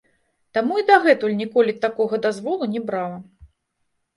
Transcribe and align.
Таму 0.57 0.77
і 0.81 0.83
дагэтуль 0.87 1.35
ніколі 1.41 1.75
такога 1.85 2.15
дазволу 2.25 2.71
не 2.73 2.81
брала. 2.89 3.17